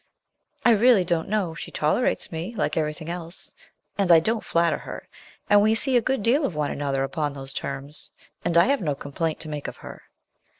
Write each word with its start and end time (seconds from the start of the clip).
'I 0.65 0.71
really 0.71 1.03
don't 1.05 1.29
know. 1.29 1.53
She 1.53 1.69
tolerates 1.69 2.31
me, 2.31 2.55
like 2.55 2.75
everything 2.75 3.07
else; 3.07 3.53
and 3.99 4.11
I 4.11 4.19
don't 4.19 4.43
flatter 4.43 4.79
her; 4.79 5.07
and 5.47 5.61
we 5.61 5.75
see 5.75 5.95
a 5.95 6.01
good 6.01 6.23
deal 6.23 6.43
of 6.43 6.55
one 6.55 6.71
another 6.71 7.03
upon 7.03 7.33
those 7.33 7.53
terms, 7.53 8.09
and 8.43 8.57
I 8.57 8.63
have 8.65 8.81
no 8.81 8.95
complaint 8.95 9.39
to 9.41 9.47
make 9.47 9.67
of 9.67 9.77
her. 9.85 10.01